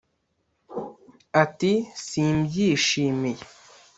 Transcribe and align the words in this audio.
Ati 1.43 1.71
“Simbyishimiye 2.05 3.43